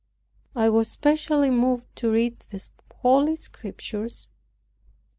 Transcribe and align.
I 0.55 0.67
was 0.67 0.87
specially 0.89 1.51
moved 1.51 1.95
to 1.97 2.09
read 2.09 2.39
the 2.49 2.67
Holy 3.03 3.35
Scriptures. 3.35 4.25